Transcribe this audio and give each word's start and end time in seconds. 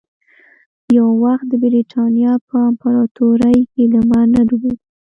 یو 0.95 1.07
وخت 1.23 1.45
د 1.49 1.53
برېتانیا 1.63 2.33
په 2.47 2.55
امپراتورۍ 2.69 3.59
کې 3.71 3.83
لمر 3.93 4.23
نه 4.33 4.41
ډوبېده. 4.47 4.83